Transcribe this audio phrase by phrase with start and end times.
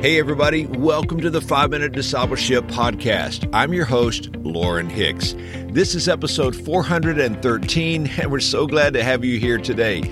[0.00, 3.46] Hey, everybody, welcome to the Five Minute Discipleship Podcast.
[3.52, 5.34] I'm your host, Lauren Hicks.
[5.72, 10.10] This is episode 413, and we're so glad to have you here today.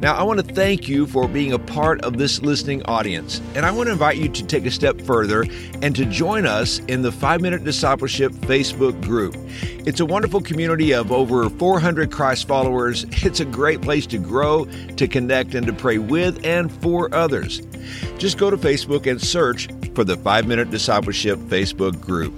[0.00, 3.64] Now, I want to thank you for being a part of this listening audience, and
[3.64, 5.46] I want to invite you to take a step further
[5.80, 9.34] and to join us in the 5 Minute Discipleship Facebook group.
[9.86, 13.06] It's a wonderful community of over 400 Christ followers.
[13.24, 14.66] It's a great place to grow,
[14.96, 17.62] to connect, and to pray with and for others.
[18.18, 22.34] Just go to Facebook and search for the 5 Minute Discipleship Facebook group.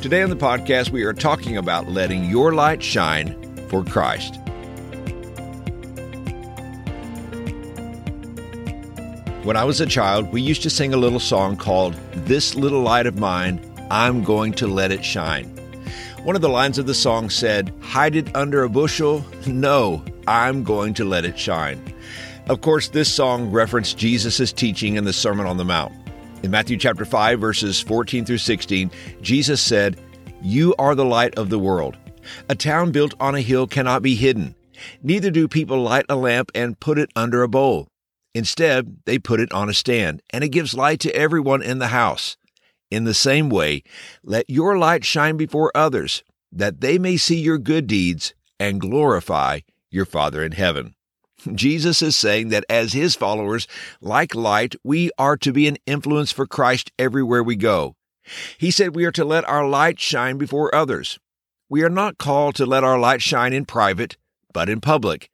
[0.00, 3.36] Today on the podcast, we are talking about letting your light shine
[3.68, 4.36] for Christ.
[9.42, 12.80] When I was a child, we used to sing a little song called This Little
[12.80, 13.60] Light of Mine,
[13.90, 15.53] I'm Going to Let It Shine.
[16.24, 19.24] One of the lines of the song said, Hide it under a bushel?
[19.46, 21.80] No, I'm going to let it shine.
[22.48, 25.92] Of course, this song referenced Jesus' teaching in the Sermon on the Mount.
[26.42, 30.00] In Matthew chapter 5, verses 14 through 16, Jesus said,
[30.42, 31.96] You are the light of the world.
[32.48, 34.54] A town built on a hill cannot be hidden.
[35.02, 37.88] Neither do people light a lamp and put it under a bowl
[38.34, 41.88] Instead, they put it on a stand, and it gives light to everyone in the
[41.88, 42.36] house.
[42.94, 43.82] In the same way,
[44.22, 49.58] let your light shine before others, that they may see your good deeds and glorify
[49.90, 50.94] your Father in heaven.
[51.56, 53.66] Jesus is saying that as his followers,
[54.00, 57.96] like light, we are to be an influence for Christ everywhere we go.
[58.58, 61.18] He said we are to let our light shine before others.
[61.68, 64.16] We are not called to let our light shine in private,
[64.52, 65.32] but in public.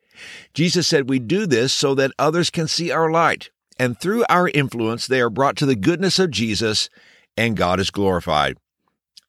[0.54, 4.48] Jesus said we do this so that others can see our light, and through our
[4.48, 6.88] influence, they are brought to the goodness of Jesus,
[7.40, 8.58] and God is glorified.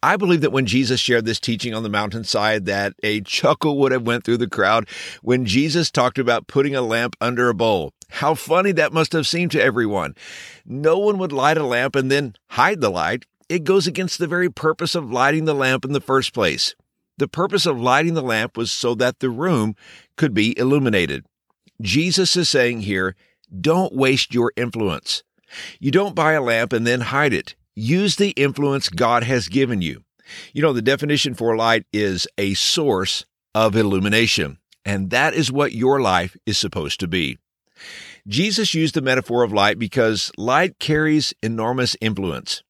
[0.04, 3.94] I believe that when Jesus shared this teaching on the mountainside that a chuckle would
[3.94, 4.90] have went through the crowd
[5.22, 7.94] when Jesus talked about putting a lamp under a bowl.
[8.10, 10.16] How funny that must have seemed to everyone.
[10.66, 13.26] No one would light a lamp and then hide the light.
[13.48, 16.76] It goes against the very purpose of lighting the lamp in the first place.
[17.18, 19.78] The purpose of lighting the lamp was so that the room
[20.18, 21.26] could be illuminated.
[21.80, 23.16] Jesus is saying here,
[23.62, 25.24] don't waste your influence.
[25.80, 27.56] You don't buy a lamp and then hide it.
[27.82, 30.04] Use the influence God has given you.
[30.54, 33.26] You know, the definition for light is a source
[33.56, 37.40] of illumination, and that is what your life is supposed to be.
[38.28, 42.62] Jesus used the metaphor of light because light carries enormous influence.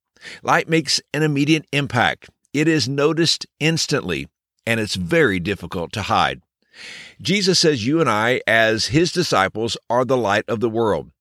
[0.44, 2.30] Light makes an immediate impact.
[2.54, 4.30] It is noticed instantly
[4.66, 6.42] and it's very difficult to hide.
[7.22, 11.12] Jesus says you and I, as his disciples, are the light of the world.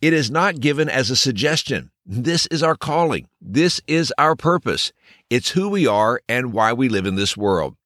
[0.00, 1.90] It is not given as a suggestion.
[2.04, 3.28] This is our calling.
[3.40, 4.92] This is our purpose.
[5.30, 7.76] It's who we are and why we live in this world.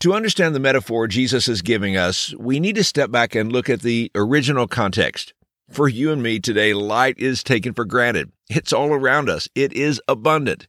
[0.00, 3.68] To understand the metaphor Jesus is giving us, we need to step back and look
[3.68, 5.34] at the original context.
[5.70, 8.32] For you and me today, light is taken for granted.
[8.48, 9.48] It's all around us.
[9.54, 10.66] It is abundant.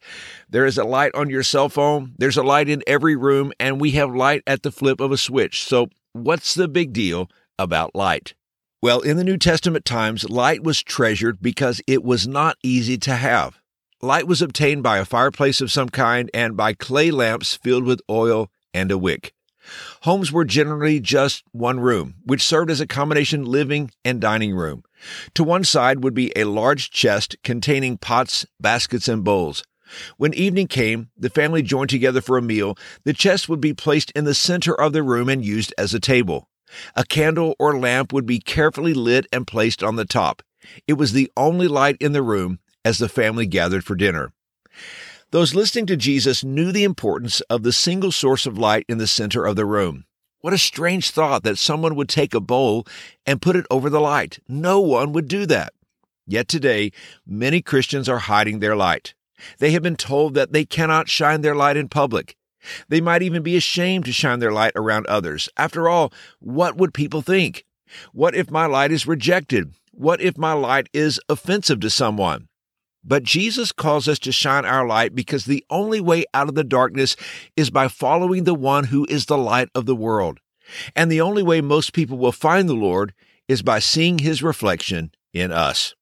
[0.50, 2.13] There is a light on your cell phone.
[2.17, 5.17] There's a light in every room, and we have light at the flip of a
[5.17, 5.63] switch.
[5.63, 8.34] So, what's the big deal about light?
[8.81, 13.16] Well, in the New Testament times, light was treasured because it was not easy to
[13.16, 13.59] have.
[14.01, 18.00] Light was obtained by a fireplace of some kind and by clay lamps filled with
[18.09, 19.34] oil and a wick.
[20.03, 24.84] Homes were generally just one room, which served as a combination living and dining room.
[25.34, 29.61] To one side would be a large chest containing pots, baskets, and bowls.
[30.16, 32.78] When evening came, the family joined together for a meal.
[33.03, 36.00] The chest would be placed in the center of the room and used as a
[36.00, 36.48] table.
[36.96, 40.41] A candle or lamp would be carefully lit and placed on the top.
[40.88, 44.31] It was the only light in the room as the family gathered for dinner.
[45.31, 49.08] Those listening to Jesus knew the importance of the single source of light in the
[49.08, 50.06] center of the room.
[50.41, 52.88] What a strange thought that someone would take a bowl
[53.25, 54.40] and put it over the light.
[54.47, 55.74] No one would do that.
[56.25, 56.91] Yet today,
[57.28, 59.13] many Christians are hiding their light.
[59.59, 62.35] They have been told that they cannot shine their light in public.
[62.88, 65.50] They might even be ashamed to shine their light around others.
[65.58, 67.66] After all, what would people think?
[68.14, 69.73] What if my light is rejected?
[69.91, 72.47] What if my light is offensive to someone?
[73.03, 76.64] But Jesus calls us to shine our light because the only way out of the
[76.64, 77.16] darkness
[77.56, 80.40] is by following the one who is the light of the world.
[80.96, 83.14] And the only way most people will find the Lord
[83.47, 85.96] is by seeing his reflection in us.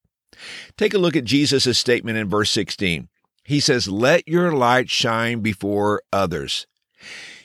[0.76, 3.08] Take a look at Jesus' statement in verse 16.
[3.48, 6.68] He says, Let your light shine before others.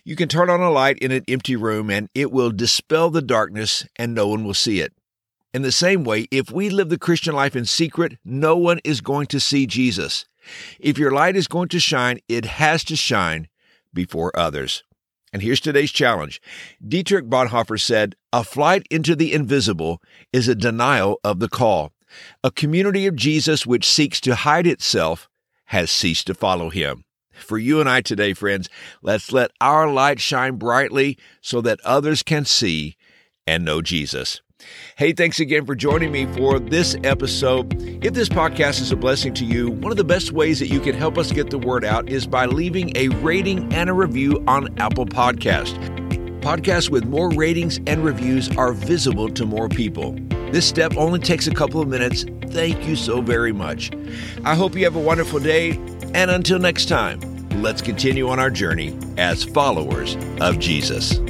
[0.05, 3.23] You can turn on a light in an empty room and it will dispel the
[3.23, 4.93] darkness and no one will see it.
[5.55, 9.01] In the same way, if we live the Christian life in secret, no one is
[9.01, 10.25] going to see Jesus.
[10.81, 13.47] If your light is going to shine, it has to shine
[13.95, 14.83] before others.
[15.33, 16.43] And here's today's challenge.
[16.85, 20.03] Dietrich Bonhoeffer said, A flight into the invisible
[20.33, 21.93] is a denial of the call.
[22.43, 25.29] A community of Jesus which seeks to hide itself
[25.73, 27.03] has ceased to follow him.
[27.33, 28.69] For you and I today, friends,
[29.01, 32.97] let's let our light shine brightly so that others can see
[33.47, 34.43] and know Jesus.
[34.97, 37.75] Hey, thanks again for joining me for this episode.
[38.05, 40.79] If this podcast is a blessing to you, one of the best ways that you
[40.79, 44.45] can help us get the word out is by leaving a rating and a review
[44.47, 45.75] on Apple Podcast.
[46.43, 50.17] Podcasts with more ratings and reviews are visible to more people.
[50.53, 52.27] This step only takes a couple of minutes.
[52.49, 53.91] Thank you so very much.
[54.45, 55.71] I hope you have a wonderful day,
[56.13, 57.21] and until next time,
[57.63, 61.22] let's continue on our journey as followers of Jesus.